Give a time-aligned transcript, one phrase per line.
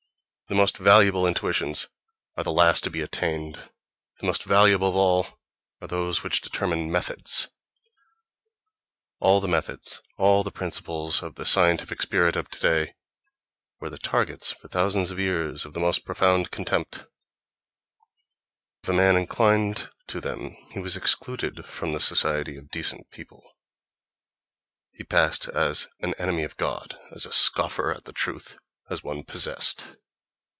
[0.47, 1.87] The most valuable intuitions
[2.35, 3.71] are the last to be attained;
[4.19, 5.39] the most valuable of all
[5.81, 7.47] are those which determine methods.
[9.19, 12.95] All the methods, all the principles of the scientific spirit of today,
[13.79, 17.07] were the targets for thousands of years of the most profound contempt;
[18.83, 23.45] if a man inclined to them he was excluded from the society of "decent" people—he
[25.05, 28.57] passed as "an enemy of God," as a scoffer at the truth,
[28.89, 29.85] as one "possessed."